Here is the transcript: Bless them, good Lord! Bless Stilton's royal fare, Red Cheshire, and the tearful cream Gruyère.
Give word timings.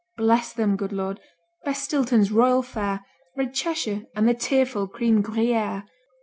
Bless 0.17 0.51
them, 0.51 0.77
good 0.77 0.91
Lord! 0.91 1.19
Bless 1.63 1.83
Stilton's 1.83 2.31
royal 2.31 2.63
fare, 2.63 3.05
Red 3.37 3.53
Cheshire, 3.53 4.07
and 4.15 4.27
the 4.27 4.33
tearful 4.33 4.87
cream 4.87 5.21
Gruyère. 5.21 5.83